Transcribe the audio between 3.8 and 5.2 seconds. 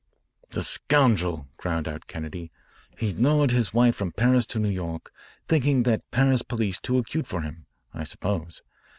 from Paris to New York,